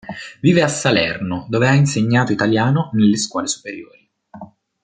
Vive 0.41 0.63
a 0.63 0.67
Salerno 0.67 1.45
dove 1.47 1.67
ha 1.67 1.75
insegnato 1.75 2.31
Italiano 2.31 2.89
nelle 2.93 3.17
scuole 3.17 3.45
superiori. 3.45 4.09